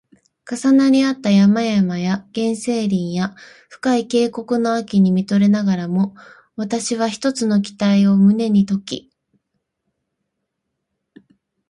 [0.51, 3.35] 重なり合った山々や原生林や
[3.69, 6.15] 深い渓谷の秋に見とれながらも、
[6.55, 9.11] わたしは一つの期待に胸をとき